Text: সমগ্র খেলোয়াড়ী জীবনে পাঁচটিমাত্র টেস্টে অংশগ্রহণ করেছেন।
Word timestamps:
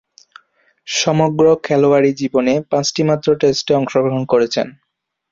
সমগ্র 0.87 1.45
খেলোয়াড়ী 1.63 2.11
জীবনে 2.13 2.53
পাঁচটিমাত্র 2.71 3.27
টেস্টে 3.41 3.73
অংশগ্রহণ 3.75 4.23
করেছেন। 4.25 4.67